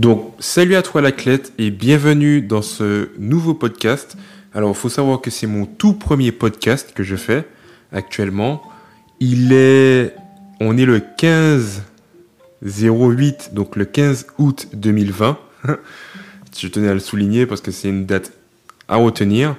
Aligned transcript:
Donc, 0.00 0.32
salut 0.38 0.76
à 0.76 0.82
toi 0.82 1.02
l'athlète 1.02 1.52
et 1.58 1.70
bienvenue 1.70 2.40
dans 2.40 2.62
ce 2.62 3.10
nouveau 3.18 3.52
podcast. 3.52 4.16
Alors, 4.54 4.70
il 4.70 4.74
faut 4.74 4.88
savoir 4.88 5.20
que 5.20 5.28
c'est 5.30 5.46
mon 5.46 5.66
tout 5.66 5.92
premier 5.92 6.32
podcast 6.32 6.92
que 6.94 7.02
je 7.02 7.16
fais 7.16 7.46
actuellement. 7.92 8.62
Il 9.20 9.52
est, 9.52 10.14
on 10.58 10.78
est 10.78 10.86
le 10.86 11.00
15 11.18 11.82
08, 12.64 13.50
donc 13.52 13.76
le 13.76 13.84
15 13.84 14.28
août 14.38 14.68
2020. 14.72 15.38
je 16.58 16.68
tenais 16.68 16.88
à 16.88 16.94
le 16.94 17.00
souligner 17.00 17.44
parce 17.44 17.60
que 17.60 17.70
c'est 17.70 17.90
une 17.90 18.06
date 18.06 18.32
à 18.88 18.96
retenir. 18.96 19.54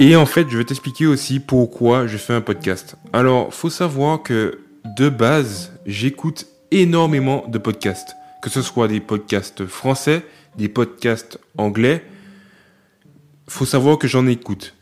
Et 0.00 0.16
en 0.16 0.26
fait, 0.26 0.48
je 0.50 0.58
vais 0.58 0.64
t'expliquer 0.64 1.06
aussi 1.06 1.38
pourquoi 1.38 2.08
je 2.08 2.16
fais 2.16 2.34
un 2.34 2.40
podcast. 2.40 2.96
Alors, 3.12 3.54
faut 3.54 3.70
savoir 3.70 4.24
que 4.24 4.58
de 4.84 5.08
base, 5.08 5.70
j'écoute 5.86 6.48
énormément 6.72 7.44
de 7.46 7.58
podcasts, 7.58 8.16
que 8.40 8.50
ce 8.50 8.62
soit 8.62 8.88
des 8.88 9.00
podcasts 9.00 9.66
français, 9.66 10.24
des 10.56 10.68
podcasts 10.68 11.38
anglais. 11.56 12.04
Faut 13.48 13.66
savoir 13.66 13.98
que 13.98 14.08
j'en 14.08 14.26
écoute. 14.26 14.74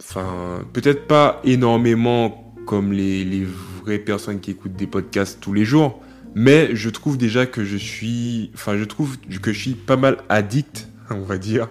Enfin, 0.00 0.64
peut-être 0.72 1.06
pas 1.06 1.40
énormément 1.44 2.54
comme 2.66 2.92
les, 2.92 3.46
vraies 3.82 3.98
personnes 3.98 4.40
qui 4.40 4.50
écoutent 4.50 4.76
des 4.76 4.86
podcasts 4.86 5.40
tous 5.40 5.52
les 5.52 5.64
jours, 5.64 6.00
mais 6.34 6.74
je 6.74 6.90
trouve 6.90 7.16
déjà 7.16 7.46
que 7.46 7.64
je 7.64 7.76
suis, 7.76 8.50
enfin, 8.54 8.76
je 8.76 8.84
trouve 8.84 9.18
que 9.18 9.52
je 9.52 9.58
suis 9.58 9.74
pas 9.74 9.96
mal 9.96 10.18
addict, 10.28 10.88
on 11.10 11.22
va 11.22 11.38
dire, 11.38 11.68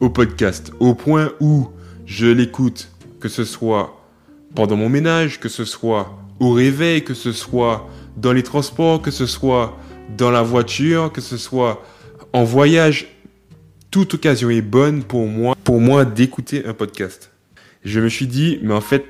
au 0.00 0.10
podcast, 0.10 0.72
au 0.80 0.94
point 0.94 1.32
où 1.40 1.68
je 2.04 2.26
l'écoute, 2.26 2.90
que 3.20 3.28
ce 3.28 3.44
soit 3.44 4.06
pendant 4.54 4.76
mon 4.76 4.88
ménage, 4.88 5.40
que 5.40 5.48
ce 5.48 5.64
soit 5.64 6.18
au 6.40 6.52
réveil, 6.52 7.02
que 7.02 7.14
ce 7.14 7.32
soit 7.32 7.88
dans 8.16 8.32
les 8.32 8.42
transports, 8.42 9.00
que 9.00 9.10
ce 9.10 9.26
soit 9.26 9.76
dans 10.16 10.30
la 10.30 10.42
voiture, 10.42 11.12
que 11.12 11.20
ce 11.20 11.36
soit 11.36 11.82
en 12.32 12.44
voyage. 12.44 13.06
Toute 13.90 14.14
occasion 14.14 14.50
est 14.50 14.62
bonne 14.62 15.02
pour 15.04 15.26
moi, 15.26 15.56
pour 15.64 15.80
moi 15.80 16.04
d'écouter 16.04 16.66
un 16.66 16.74
podcast. 16.74 17.30
Je 17.84 18.00
me 18.00 18.08
suis 18.08 18.26
dit, 18.26 18.58
mais 18.62 18.74
en 18.74 18.80
fait, 18.80 19.04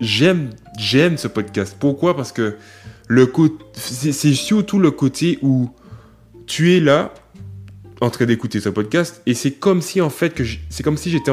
j'aime, 0.00 0.50
j'aime 0.78 1.16
ce 1.16 1.26
podcast. 1.28 1.76
Pourquoi? 1.78 2.16
Parce 2.16 2.32
que 2.32 2.56
le 3.08 3.32
c'est 3.72 4.34
surtout 4.34 4.78
le 4.78 4.92
côté 4.92 5.38
où 5.42 5.70
tu 6.46 6.76
es 6.76 6.80
là 6.80 7.12
en 8.00 8.08
train 8.08 8.24
d'écouter 8.24 8.60
ce 8.60 8.68
podcast 8.68 9.20
et 9.26 9.34
c'est 9.34 9.52
comme 9.52 9.82
si 9.82 10.00
en 10.00 10.10
fait 10.10 10.32
que 10.32 10.44
c'est 10.68 10.82
comme 10.82 10.96
si 10.96 11.10
j'étais 11.10 11.32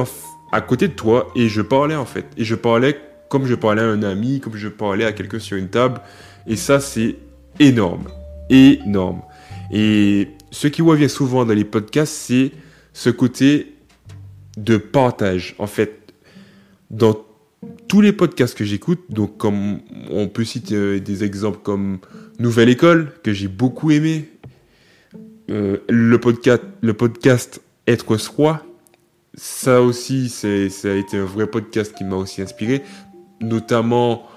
à 0.52 0.62
côté 0.62 0.88
de 0.88 0.94
toi 0.94 1.32
et 1.36 1.48
je 1.50 1.62
parlais 1.62 1.96
en 1.96 2.06
fait 2.06 2.26
et 2.36 2.44
je 2.44 2.56
parlais 2.56 3.00
comme 3.30 3.46
je 3.46 3.56
parlais 3.56 3.82
à 3.84 3.86
un 3.86 4.02
ami, 4.04 4.40
comme 4.40 4.56
je 4.56 4.68
parlais 4.68 5.06
à 5.06 5.12
quelqu'un 5.12 5.40
sur 5.40 5.56
une 5.56 5.70
table 5.70 6.02
et 6.48 6.56
ça 6.56 6.80
c'est 6.80 7.16
énorme, 7.60 8.08
énorme. 8.50 9.22
Et 9.72 10.30
ce 10.52 10.68
qui 10.68 10.82
revient 10.82 11.10
souvent 11.10 11.46
dans 11.46 11.54
les 11.54 11.66
podcasts, 11.66 12.14
c'est 12.14 12.52
ce 12.94 13.10
côté 13.10 13.74
de 14.58 14.78
partage. 14.78 15.56
En 15.60 15.68
fait, 15.68 16.14
dans 16.90 17.16
tous 17.88 18.02
les 18.02 18.14
podcasts 18.14 18.58
que 18.58 18.66
j'écoute, 18.66 19.02
donc 19.10 19.38
comme 19.38 19.80
on 20.10 20.28
peut 20.28 20.44
citer 20.44 20.76
euh, 20.76 21.00
des 21.00 21.24
exemples 21.24 21.60
comme 21.64 22.00
Nouvelle 22.40 22.70
École, 22.70 23.12
que 23.24 23.34
j'ai 23.34 23.48
beaucoup 23.48 23.92
aimé, 23.92 24.30
euh, 25.50 25.78
le, 25.90 26.20
podcast, 26.20 26.64
le 26.82 26.94
podcast 26.94 27.62
Être 27.88 28.18
Soi, 28.18 28.64
ça 29.34 29.82
aussi, 29.82 30.30
ça 30.30 30.48
a 30.48 30.94
été 30.94 31.18
un 31.18 31.26
vrai 31.26 31.48
podcast 31.48 31.94
qui 31.96 32.04
m'a 32.04 32.16
aussi 32.16 32.42
inspiré, 32.42 32.82
notamment 33.40 34.28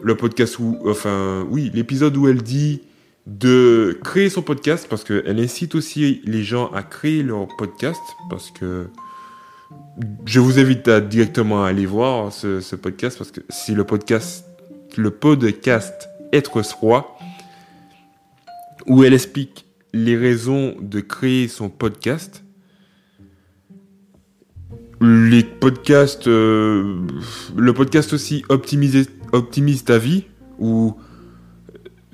le 0.00 0.16
podcast 0.16 0.58
où, 0.58 0.78
enfin, 0.86 1.46
oui, 1.50 1.70
l'épisode 1.72 2.16
où 2.16 2.28
elle 2.28 2.42
dit 2.42 2.82
de 3.26 3.98
créer 4.04 4.28
son 4.28 4.42
podcast 4.42 4.86
parce 4.88 5.02
qu'elle 5.02 5.40
incite 5.40 5.74
aussi 5.74 6.20
les 6.24 6.44
gens 6.44 6.70
à 6.72 6.82
créer 6.82 7.22
leur 7.22 7.48
podcast 7.56 8.00
parce 8.28 8.50
que 8.50 8.88
je 10.26 10.40
vous 10.40 10.58
invite 10.58 10.88
à 10.88 11.00
directement 11.00 11.64
aller 11.64 11.86
voir 11.86 12.32
ce, 12.32 12.76
podcast 12.76 13.16
parce 13.16 13.30
que 13.30 13.40
c'est 13.48 13.74
le 13.74 13.84
podcast, 13.84 14.44
le 14.96 15.10
podcast 15.10 16.08
Être 16.32 16.62
Soi 16.62 17.16
où 18.86 19.04
elle 19.04 19.14
explique 19.14 19.66
les 19.94 20.16
raisons 20.16 20.74
de 20.80 21.00
créer 21.00 21.48
son 21.48 21.70
podcast. 21.70 22.44
Les 25.00 25.42
podcasts, 25.42 26.28
euh, 26.28 26.98
le 27.56 27.72
podcast 27.72 28.12
aussi 28.12 28.44
optimise 28.48 29.84
ta 29.84 29.98
vie 29.98 30.24
où 30.58 30.96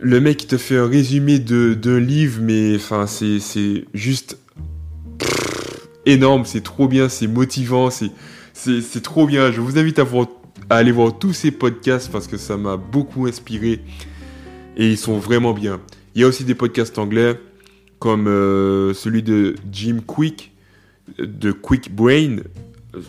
le 0.00 0.20
mec 0.20 0.46
te 0.46 0.56
fait 0.56 0.76
un 0.76 0.86
résumé 0.86 1.38
d'un 1.38 2.00
livre, 2.00 2.40
mais 2.42 2.76
enfin 2.76 3.06
c'est 3.06 3.84
juste 3.92 4.38
énorme, 6.06 6.44
c'est 6.44 6.62
trop 6.62 6.88
bien, 6.88 7.08
c'est 7.08 7.26
motivant, 7.26 7.90
c'est 7.90 9.02
trop 9.02 9.26
bien. 9.26 9.52
Je 9.52 9.60
vous 9.60 9.78
invite 9.78 9.98
à, 9.98 10.06
aller 10.70 10.92
voir 10.92 11.18
tous 11.18 11.32
ces 11.32 11.50
podcasts 11.50 12.10
parce 12.10 12.26
que 12.26 12.36
ça 12.36 12.56
m'a 12.56 12.76
beaucoup 12.76 13.26
inspiré 13.26 13.80
et 14.76 14.90
ils 14.90 14.98
sont 14.98 15.18
vraiment 15.18 15.52
bien. 15.52 15.80
Il 16.14 16.22
y 16.22 16.24
a 16.24 16.26
aussi 16.26 16.44
des 16.44 16.54
podcasts 16.54 16.98
anglais 16.98 17.38
comme 17.98 18.28
euh, 18.28 18.94
celui 18.94 19.22
de 19.22 19.54
Jim 19.70 19.98
Quick, 20.06 20.52
de 21.18 21.52
Quick 21.52 21.94
Brain, 21.94 22.38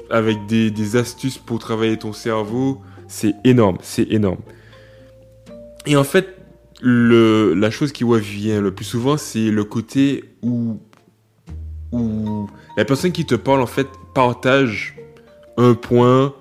avec 0.10 0.46
des, 0.48 0.70
des 0.70 0.96
astuces 0.98 1.38
pour 1.38 1.60
travailler 1.60 1.98
ton 1.98 2.12
cerveau. 2.12 2.82
C'est 3.08 3.34
énorme, 3.46 3.78
c'est 3.82 4.12
énorme. 4.12 4.40
Et 5.86 5.96
en 5.96 6.04
fait, 6.04 6.41
la 6.82 7.72
chose 7.72 7.92
qui 7.92 8.04
revient 8.04 8.60
le 8.62 8.72
plus 8.72 8.86
souvent, 8.86 9.18
c'est 9.18 9.52
le 9.52 9.64
côté 9.64 10.24
où, 10.42 10.80
la 12.78 12.86
personne 12.86 13.12
qui 13.12 13.26
te 13.26 13.36
parle, 13.36 13.62
en 13.62 13.68
fait, 13.68 13.88
partage 14.14 14.96
un 15.58 15.74
point, 15.74 16.34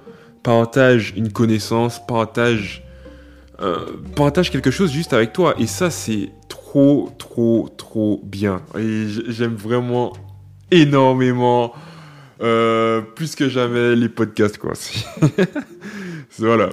partage 0.43 1.13
une 1.17 1.33
connaissance, 1.33 2.05
partage, 2.07 2.85
euh, 3.61 3.85
quelque 4.51 4.71
chose 4.71 4.93
juste 4.93 5.13
avec 5.13 5.33
toi. 5.33 5.55
Et 5.59 5.67
ça, 5.67 5.91
c'est 5.91 6.31
trop, 6.49 7.11
trop, 7.19 7.69
trop 7.77 8.21
bien. 8.25 8.63
Et 8.79 9.07
j'aime 9.29 9.55
vraiment 9.55 10.13
énormément, 10.71 11.75
euh, 12.41 13.01
plus 13.01 13.35
que 13.35 13.49
jamais, 13.49 13.97
les 13.97 14.09
podcasts, 14.09 14.59
voilà. 16.39 16.71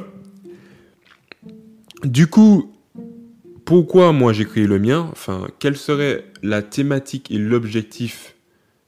Du 2.03 2.27
coup, 2.27 2.76
pourquoi 3.67 4.13
moi 4.13 4.31
j'ai 4.31 4.45
créé 4.45 4.66
le 4.66 4.79
mien 4.79 5.09
Enfin, 5.11 5.45
quelle 5.59 5.75
serait 5.75 6.23
la 6.41 6.61
thématique 6.61 7.29
et 7.31 7.38
l'objectif 7.38 8.33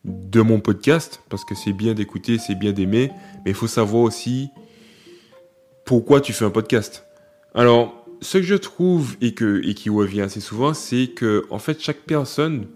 de 0.06 0.40
mon 0.40 0.62
podcast 0.62 1.22
Parce 1.28 1.44
que 1.44 1.54
c'est 1.54 1.74
bien 1.74 1.94
d'écouter, 1.94 2.38
c'est 2.38 2.56
bien 2.56 2.72
d'aimer, 2.72 3.12
mais 3.44 3.52
il 3.52 3.54
faut 3.54 3.68
savoir 3.68 4.04
aussi 4.04 4.52
pourquoi 5.86 6.22
tu 6.22 6.32
fais 6.32 6.46
un 6.46 6.50
podcast. 6.50 7.04
Alors, 7.54 8.06
ce 8.22 8.38
que 8.38 8.46
je 8.46 8.56
trouve 8.56 9.18
et, 9.20 9.34
que, 9.34 9.60
qui 9.74 9.90
revient 9.90 10.22
assez 10.22 10.40
souvent, 10.40 10.74
c'est 10.74 11.08
que 11.08 11.46
en 11.50 11.60
fait 11.60 11.82
chaque 11.82 12.06
personne, 12.06 12.68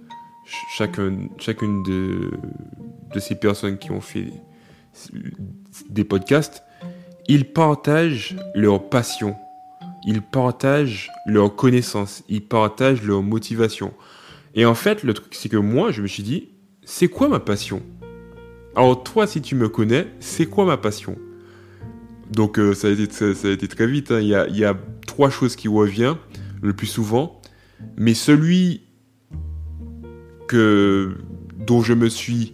chacune, 0.75 1.29
chacune 1.37 1.83
de, 1.83 2.31
de 3.13 3.19
ces 3.21 3.35
personnes 3.35 3.77
qui 3.77 3.91
ont 3.91 4.01
fait 4.01 4.27
des 5.89 6.03
podcasts, 6.03 6.63
ils 7.29 7.45
partagent 7.45 8.35
leur 8.55 8.89
passion, 8.89 9.37
ils 10.05 10.21
partagent 10.21 11.11
leur 11.25 11.55
connaissance, 11.55 12.23
ils 12.29 12.45
partagent 12.45 13.03
leur 13.03 13.21
motivation. 13.21 13.93
Et 14.55 14.65
en 14.65 14.75
fait, 14.75 15.03
le 15.03 15.13
truc, 15.13 15.33
c'est 15.35 15.49
que 15.49 15.57
moi, 15.57 15.91
je 15.91 16.01
me 16.01 16.07
suis 16.07 16.23
dit, 16.23 16.49
c'est 16.83 17.07
quoi 17.07 17.27
ma 17.27 17.39
passion? 17.39 17.81
Alors 18.75 19.03
toi, 19.03 19.27
si 19.27 19.41
tu 19.41 19.55
me 19.55 19.69
connais, 19.69 20.07
c'est 20.19 20.45
quoi 20.45 20.65
ma 20.65 20.77
passion? 20.77 21.17
Donc 22.31 22.57
euh, 22.57 22.73
ça, 22.73 22.87
a 22.87 22.91
été, 22.91 23.33
ça, 23.33 23.47
a 23.47 23.51
été 23.51 23.67
très 23.67 23.85
vite, 23.85 24.11
hein. 24.11 24.19
il, 24.19 24.27
y 24.27 24.35
a, 24.35 24.47
il 24.47 24.57
y 24.57 24.65
a 24.65 24.75
trois 25.05 25.29
choses 25.29 25.55
qui 25.55 25.67
reviennent 25.67 26.15
le 26.61 26.73
plus 26.73 26.87
souvent, 26.87 27.41
mais 27.97 28.13
celui 28.13 28.81
que, 30.47 31.15
dont 31.67 31.81
je 31.81 31.93
me 31.93 32.09
suis 32.09 32.53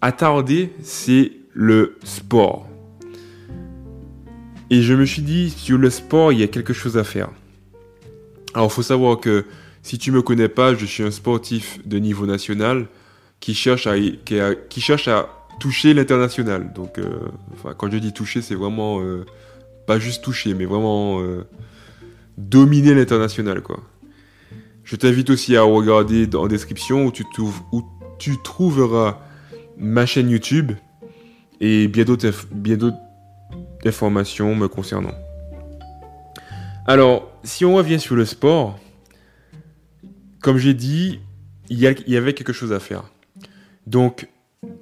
attardé, 0.00 0.72
c'est 0.82 1.32
le 1.52 1.96
sport. 2.04 2.68
Et 4.70 4.82
je 4.82 4.94
me 4.94 5.04
suis 5.04 5.22
dit, 5.22 5.50
sur 5.50 5.78
le 5.78 5.90
sport, 5.90 6.32
il 6.32 6.40
y 6.40 6.42
a 6.42 6.48
quelque 6.48 6.72
chose 6.72 6.96
à 6.96 7.04
faire. 7.04 7.28
Alors, 8.54 8.68
il 8.70 8.72
faut 8.72 8.82
savoir 8.82 9.20
que 9.20 9.44
si 9.82 9.98
tu 9.98 10.10
me 10.10 10.22
connais 10.22 10.48
pas, 10.48 10.74
je 10.74 10.86
suis 10.86 11.02
un 11.02 11.10
sportif 11.10 11.78
de 11.86 11.98
niveau 11.98 12.26
national 12.26 12.86
qui 13.40 13.54
cherche 13.54 13.86
à, 13.86 13.94
qui, 13.98 14.80
cherche 14.80 15.08
à 15.08 15.28
toucher 15.60 15.92
l'international. 15.92 16.72
Donc, 16.72 16.98
euh, 16.98 17.18
quand 17.76 17.90
je 17.90 17.98
dis 17.98 18.12
toucher, 18.12 18.40
c'est 18.40 18.54
vraiment 18.54 19.00
euh, 19.00 19.26
pas 19.86 19.98
juste 19.98 20.24
toucher, 20.24 20.54
mais 20.54 20.64
vraiment 20.64 21.20
euh, 21.20 21.46
dominer 22.38 22.94
l'international, 22.94 23.60
quoi. 23.60 23.80
Je 24.84 24.96
t'invite 24.96 25.30
aussi 25.30 25.56
à 25.56 25.62
regarder 25.62 26.28
en 26.34 26.46
description 26.46 27.06
où 27.06 27.10
tu, 27.10 27.24
où 27.72 27.82
tu 28.18 28.36
trouveras 28.42 29.18
ma 29.78 30.04
chaîne 30.04 30.30
YouTube 30.30 30.72
et 31.60 31.88
bien 31.88 32.04
d'autres 32.04 32.30
informations 33.84 34.54
me 34.54 34.68
concernant. 34.68 35.14
Alors, 36.86 37.32
si 37.44 37.64
on 37.64 37.74
revient 37.74 37.98
sur 37.98 38.16
le 38.16 38.24
sport, 38.24 38.78
comme 40.40 40.58
j'ai 40.58 40.74
dit, 40.74 41.20
il 41.70 41.78
y, 41.78 42.16
avait 42.16 42.34
quelque 42.34 42.52
chose 42.52 42.72
à 42.72 42.80
faire. 42.80 43.04
Donc, 43.86 44.28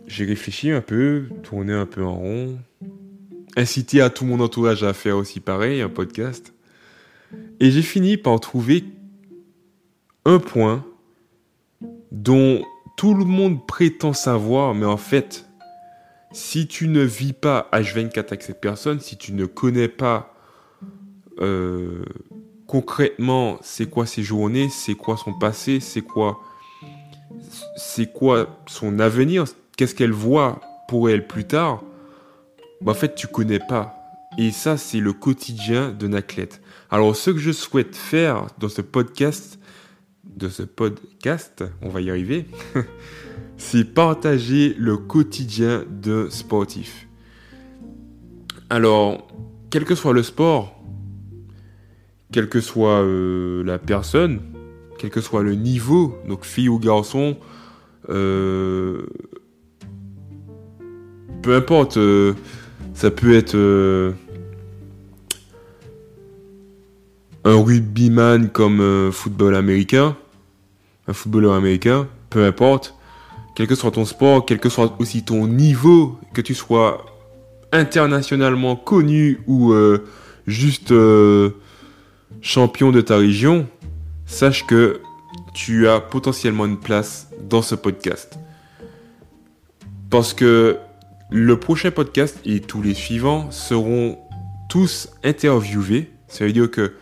j'ai 0.08 0.24
réfléchi 0.24 0.70
un 0.70 0.80
peu, 0.80 1.28
tourné 1.44 1.72
un 1.72 1.86
peu 1.86 2.04
en 2.04 2.14
rond, 2.14 2.58
incité 3.56 4.00
à 4.00 4.10
tout 4.10 4.24
mon 4.24 4.40
entourage 4.40 4.82
à 4.82 4.92
faire 4.92 5.16
aussi 5.16 5.38
pareil, 5.38 5.80
un 5.80 5.88
podcast. 5.88 6.52
Et 7.60 7.70
j'ai 7.70 7.82
fini 7.82 8.16
par 8.16 8.40
trouver 8.40 8.84
un 10.24 10.38
point 10.38 10.84
dont 12.10 12.64
tout 12.96 13.14
le 13.14 13.24
monde 13.24 13.64
prétend 13.66 14.12
savoir, 14.12 14.74
mais 14.74 14.86
en 14.86 14.96
fait, 14.96 15.46
si 16.32 16.66
tu 16.66 16.88
ne 16.88 17.02
vis 17.02 17.32
pas 17.32 17.68
H24 17.72 18.26
avec 18.26 18.42
cette 18.42 18.60
personne, 18.60 19.00
si 19.00 19.16
tu 19.16 19.32
ne 19.32 19.46
connais 19.46 19.88
pas 19.88 20.34
euh, 21.40 22.04
concrètement 22.66 23.58
c'est 23.62 23.88
quoi 23.88 24.06
ses 24.06 24.22
journées, 24.22 24.68
c'est 24.70 24.94
quoi 24.94 25.16
son 25.16 25.34
passé, 25.38 25.80
c'est 25.80 26.02
quoi 26.02 26.40
c'est 27.76 28.12
quoi 28.12 28.60
son 28.66 28.98
avenir, 28.98 29.44
qu'est-ce 29.76 29.94
qu'elle 29.94 30.12
voit 30.12 30.60
pour 30.88 31.08
elle 31.08 31.26
plus 31.26 31.44
tard, 31.44 31.82
bah, 32.80 32.92
en 32.92 32.94
fait 32.94 33.14
tu 33.14 33.26
connais 33.26 33.58
pas. 33.58 33.98
Et 34.38 34.50
ça 34.50 34.76
c'est 34.76 35.00
le 35.00 35.12
quotidien 35.12 35.90
d'un 35.90 36.14
athlète. 36.14 36.62
Alors 36.90 37.14
ce 37.16 37.30
que 37.30 37.38
je 37.38 37.52
souhaite 37.52 37.96
faire 37.96 38.46
dans 38.58 38.68
ce 38.68 38.80
podcast, 38.80 39.58
de 40.36 40.48
ce 40.48 40.62
podcast, 40.62 41.64
on 41.82 41.88
va 41.88 42.00
y 42.00 42.10
arriver, 42.10 42.46
c'est 43.56 43.84
partager 43.84 44.74
le 44.78 44.96
quotidien 44.96 45.84
de 45.90 46.28
sportif. 46.30 47.06
Alors, 48.70 49.28
quel 49.70 49.84
que 49.84 49.94
soit 49.94 50.12
le 50.12 50.22
sport, 50.22 50.82
quelle 52.32 52.48
que 52.48 52.60
soit 52.60 53.02
euh, 53.02 53.62
la 53.64 53.78
personne, 53.78 54.40
quel 54.98 55.10
que 55.10 55.20
soit 55.20 55.42
le 55.42 55.54
niveau, 55.54 56.18
donc 56.28 56.44
fille 56.44 56.68
ou 56.68 56.78
garçon, 56.78 57.36
euh, 58.08 59.02
peu 61.42 61.54
importe, 61.54 61.98
euh, 61.98 62.32
ça 62.94 63.10
peut 63.10 63.34
être 63.34 63.56
un 67.44 67.62
rugbyman 67.62 68.48
comme 68.50 69.10
football 69.12 69.54
américain, 69.54 70.16
un 71.08 71.12
footballeur 71.12 71.54
américain, 71.54 72.08
peu 72.30 72.44
importe, 72.44 72.94
quel 73.54 73.66
que 73.66 73.74
soit 73.74 73.90
ton 73.90 74.04
sport, 74.04 74.46
quel 74.46 74.58
que 74.58 74.68
soit 74.68 74.94
aussi 74.98 75.22
ton 75.24 75.46
niveau, 75.46 76.18
que 76.32 76.40
tu 76.40 76.54
sois 76.54 77.04
internationalement 77.72 78.76
connu 78.76 79.40
ou 79.46 79.74
juste 80.46 80.92
champion 82.40 82.92
de 82.92 83.00
ta 83.00 83.16
région, 83.16 83.66
sache 84.26 84.66
que 84.66 85.00
tu 85.54 85.88
as 85.88 86.00
potentiellement 86.00 86.66
une 86.66 86.78
place 86.78 87.28
dans 87.48 87.62
ce 87.62 87.74
podcast. 87.74 88.38
Parce 90.08 90.34
que 90.34 90.78
le 91.30 91.58
prochain 91.58 91.90
podcast 91.90 92.38
et 92.44 92.60
tous 92.60 92.82
les 92.82 92.94
suivants 92.94 93.50
seront 93.50 94.18
tous 94.68 95.10
interviewés. 95.24 96.10
Ça 96.28 96.44
veut 96.44 96.52
dire 96.52 96.70
que 96.70 96.94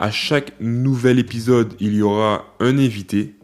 à 0.00 0.10
chaque 0.10 0.54
nouvel 0.60 1.18
épisode, 1.18 1.74
il 1.78 1.94
y 1.94 2.00
aura 2.00 2.46
un 2.58 2.78
invité 2.78 3.34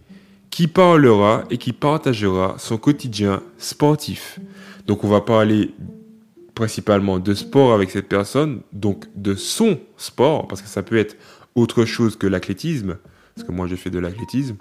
qui 0.49 0.69
parlera 0.69 1.45
et 1.51 1.59
qui 1.59 1.75
partagera 1.75 2.55
son 2.59 2.79
quotidien 2.79 3.43
sportif. 3.59 4.41
Donc 4.87 5.05
on 5.05 5.09
va 5.09 5.21
parler 5.21 5.75
principalement 6.55 7.19
de 7.19 7.35
sport 7.35 7.75
avec 7.75 7.91
cette 7.91 8.09
personne, 8.09 8.63
donc 8.73 9.05
de 9.17 9.35
son 9.35 9.79
sport, 9.99 10.49
parce 10.49 10.63
que 10.63 10.69
ça 10.69 10.83
peut 10.83 10.97
être 10.97 11.19
autre 11.55 11.85
chose 11.85 12.17
que 12.17 12.27
l'athlétisme, 12.27 12.97
parce 13.35 13.47
que 13.47 13.53
moi 13.53 13.67
j'ai 13.67 13.77
fait 13.77 13.91
de 13.91 13.99
l'athlétisme. 13.99 14.57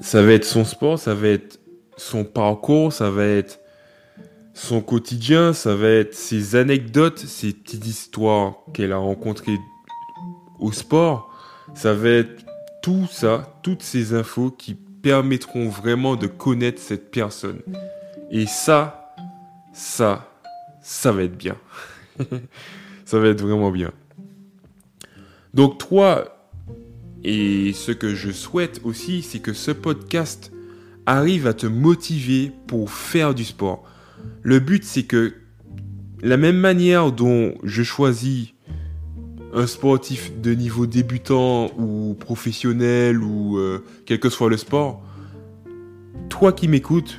Ça 0.00 0.20
va 0.20 0.32
être 0.32 0.44
son 0.44 0.64
sport, 0.64 0.98
ça 0.98 1.14
va 1.14 1.28
être 1.28 1.60
son 1.96 2.24
parcours, 2.24 2.92
ça 2.92 3.08
va 3.08 3.24
être 3.24 3.60
son 4.52 4.80
quotidien, 4.80 5.52
ça 5.52 5.76
va 5.76 5.90
être 5.90 6.14
ses 6.14 6.56
anecdotes, 6.56 7.20
ses 7.20 7.52
petites 7.52 7.86
histoires 7.86 8.56
qu'elle 8.74 8.90
a 8.90 8.96
rencontrées 8.96 9.58
au 10.58 10.72
sport, 10.72 11.32
ça 11.74 11.94
va 11.94 12.08
être 12.08 12.44
tout 12.82 13.06
ça, 13.10 13.58
toutes 13.62 13.82
ces 13.82 14.14
infos 14.14 14.50
qui 14.50 14.74
permettront 14.74 15.68
vraiment 15.68 16.16
de 16.16 16.26
connaître 16.26 16.80
cette 16.80 17.10
personne. 17.10 17.60
Et 18.30 18.46
ça, 18.46 19.14
ça, 19.72 20.32
ça 20.80 21.12
va 21.12 21.22
être 21.22 21.36
bien. 21.36 21.56
ça 23.04 23.18
va 23.18 23.28
être 23.28 23.42
vraiment 23.42 23.70
bien. 23.70 23.92
Donc 25.54 25.78
toi, 25.78 26.50
et 27.24 27.72
ce 27.72 27.92
que 27.92 28.14
je 28.14 28.30
souhaite 28.30 28.80
aussi, 28.84 29.22
c'est 29.22 29.40
que 29.40 29.52
ce 29.52 29.70
podcast 29.70 30.52
arrive 31.06 31.46
à 31.46 31.54
te 31.54 31.66
motiver 31.66 32.52
pour 32.66 32.90
faire 32.90 33.34
du 33.34 33.44
sport. 33.44 33.84
Le 34.42 34.58
but, 34.58 34.84
c'est 34.84 35.04
que 35.04 35.34
la 36.22 36.36
même 36.36 36.56
manière 36.56 37.12
dont 37.12 37.54
je 37.62 37.82
choisis 37.82 38.48
un 39.52 39.66
sportif 39.66 40.32
de 40.40 40.54
niveau 40.54 40.86
débutant 40.86 41.70
ou 41.78 42.14
professionnel 42.18 43.22
ou 43.22 43.58
euh, 43.58 43.84
quel 44.04 44.20
que 44.20 44.28
soit 44.28 44.50
le 44.50 44.56
sport, 44.56 45.02
toi 46.28 46.52
qui 46.52 46.68
m'écoutes, 46.68 47.18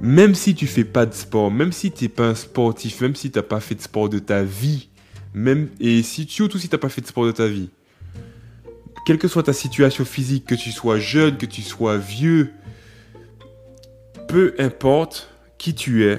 même 0.00 0.34
si 0.34 0.54
tu 0.54 0.66
fais 0.66 0.84
pas 0.84 1.06
de 1.06 1.14
sport, 1.14 1.50
même 1.50 1.72
si 1.72 1.90
tu 1.90 2.04
n'es 2.04 2.08
pas 2.08 2.28
un 2.28 2.34
sportif, 2.34 3.00
même 3.00 3.14
si 3.14 3.30
tu 3.30 3.38
n'as 3.38 3.42
pas 3.42 3.60
fait 3.60 3.74
de 3.74 3.80
sport 3.80 4.08
de 4.08 4.18
ta 4.18 4.42
vie, 4.42 4.88
même 5.32 5.68
et 5.80 6.02
si 6.02 6.26
surtout 6.28 6.58
si 6.58 6.68
tu 6.68 6.74
n'as 6.74 6.80
pas 6.80 6.88
fait 6.88 7.00
de 7.00 7.06
sport 7.06 7.26
de 7.26 7.32
ta 7.32 7.46
vie, 7.46 7.70
quelle 9.06 9.18
que 9.18 9.28
soit 9.28 9.42
ta 9.42 9.52
situation 9.52 10.04
physique, 10.04 10.46
que 10.46 10.54
tu 10.54 10.72
sois 10.72 10.98
jeune, 10.98 11.36
que 11.36 11.46
tu 11.46 11.62
sois 11.62 11.98
vieux, 11.98 12.52
peu 14.28 14.54
importe 14.58 15.30
qui 15.58 15.74
tu 15.74 16.04
es, 16.04 16.18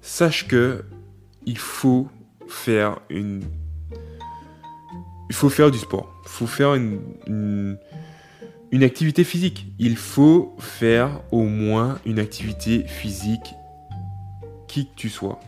sache 0.00 0.46
que 0.46 0.84
il 1.46 1.58
faut 1.58 2.08
faire 2.48 3.00
une 3.08 3.42
il 5.30 5.34
faut 5.34 5.48
faire 5.48 5.70
du 5.70 5.78
sport. 5.78 6.12
Il 6.24 6.28
faut 6.28 6.48
faire 6.48 6.74
une 6.74 7.78
activité 8.72 9.22
physique. 9.22 9.68
Il 9.78 9.96
faut 9.96 10.56
faire 10.58 11.22
au 11.30 11.44
moins 11.44 12.00
une 12.04 12.18
activité 12.18 12.84
physique, 12.86 13.54
qui 14.66 14.86
que 14.86 14.94
tu 14.96 15.08
sois. 15.08 15.40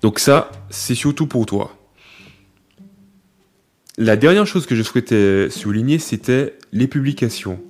Donc 0.00 0.20
ça, 0.20 0.52
c'est 0.70 0.94
surtout 0.94 1.26
pour 1.26 1.44
toi. 1.44 1.76
La 3.98 4.16
dernière 4.16 4.46
chose 4.46 4.64
que 4.64 4.76
je 4.76 4.82
souhaitais 4.82 5.50
souligner, 5.50 5.98
c'était 5.98 6.56
les 6.72 6.86
publications. 6.86 7.60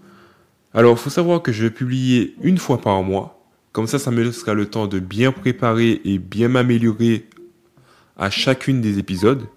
Alors, 0.75 0.92
il 0.92 0.99
faut 0.99 1.11
savoir 1.11 1.40
que 1.40 1.52
je 1.52 1.62
vais 1.62 1.71
publier 1.71 2.35
une 2.42 2.59
fois 2.59 2.80
par 2.83 3.02
mois. 3.02 3.47
Comme 3.73 3.87
ça, 3.87 3.99
ça 3.99 4.11
me 4.11 4.23
laissera 4.23 4.52
le 4.52 4.66
temps 4.66 4.87
de 4.87 4.99
bien 4.99 5.33
préparer 5.33 6.02
et 6.04 6.18
bien 6.18 6.49
m'améliorer 6.49 7.28
à 8.16 8.30
chacune 8.30 8.80
des 8.80 8.99
épisodes. 8.99 9.49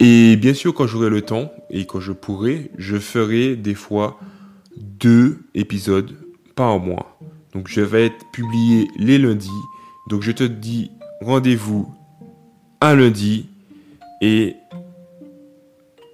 Et 0.00 0.36
bien 0.36 0.54
sûr, 0.54 0.74
quand 0.74 0.86
j'aurai 0.86 1.10
le 1.10 1.22
temps 1.22 1.50
et 1.70 1.86
quand 1.86 2.00
je 2.00 2.12
pourrai, 2.12 2.70
je 2.78 2.98
ferai 2.98 3.56
des 3.56 3.74
fois 3.74 4.18
deux 4.76 5.40
épisodes 5.54 6.16
par 6.54 6.78
mois. 6.78 7.18
Donc 7.52 7.68
je 7.68 7.80
vais 7.80 8.06
être 8.06 8.30
publié 8.32 8.88
les 8.96 9.18
lundis. 9.18 9.48
Donc 10.08 10.22
je 10.22 10.32
te 10.32 10.44
dis 10.44 10.90
rendez-vous 11.20 11.92
à 12.80 12.94
lundi 12.94 13.48
et 14.20 14.54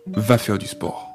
va 0.06 0.38
faire 0.38 0.58
du 0.58 0.66
sport. 0.66 1.13